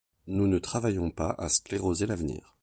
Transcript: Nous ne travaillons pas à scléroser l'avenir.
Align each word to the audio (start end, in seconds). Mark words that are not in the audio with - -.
Nous 0.25 0.47
ne 0.47 0.57
travaillons 0.57 1.11
pas 1.11 1.29
à 1.37 1.47
scléroser 1.47 2.07
l'avenir. 2.07 2.55